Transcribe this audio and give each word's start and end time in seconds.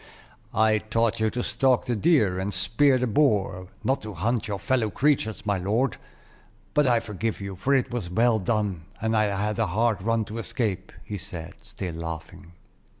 "I 0.55 0.79
taught 0.79 1.19
you 1.19 1.29
to 1.29 1.43
stalk 1.43 1.85
the 1.85 1.95
deer, 1.95 2.39
and 2.39 2.51
spear 2.55 2.97
the 2.97 3.05
boar, 3.05 3.67
not 3.83 4.01
to 4.01 4.15
hunt 4.15 4.47
your 4.47 4.57
fellow 4.57 4.89
creatures, 4.89 5.45
my 5.45 5.59
lord. 5.59 5.97
But 6.73 6.87
I 6.87 6.99
forgive 6.99 7.39
you, 7.39 7.55
for 7.55 7.75
it 7.75 7.91
was 7.91 8.09
well 8.09 8.39
done, 8.39 8.85
and 8.99 9.15
I 9.15 9.25
had 9.25 9.59
a 9.59 9.67
hard 9.67 10.01
run 10.01 10.25
to 10.25 10.39
escape," 10.39 10.91
he 11.03 11.19
said, 11.19 11.53
still 11.63 11.93
laughing. 11.93 12.53